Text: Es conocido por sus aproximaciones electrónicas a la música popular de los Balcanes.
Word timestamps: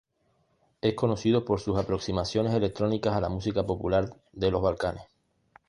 Es 0.81 0.95
conocido 0.95 1.45
por 1.45 1.59
sus 1.59 1.77
aproximaciones 1.77 2.55
electrónicas 2.55 3.13
a 3.15 3.21
la 3.21 3.29
música 3.29 3.67
popular 3.67 4.09
de 4.33 4.49
los 4.49 4.59
Balcanes. 4.59 5.03